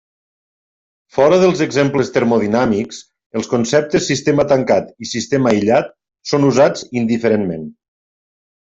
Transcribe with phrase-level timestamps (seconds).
[1.17, 3.03] Fora dels exemples termodinàmics
[3.41, 5.97] els conceptes sistema tancat i sistema aïllat
[6.33, 7.73] són usats indiferentment.